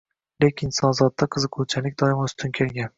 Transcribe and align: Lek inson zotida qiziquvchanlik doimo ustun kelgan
Lek 0.45 0.63
inson 0.67 0.97
zotida 1.01 1.29
qiziquvchanlik 1.37 1.99
doimo 2.05 2.29
ustun 2.31 2.61
kelgan 2.61 2.89